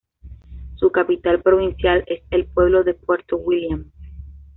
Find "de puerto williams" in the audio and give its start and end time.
2.83-3.85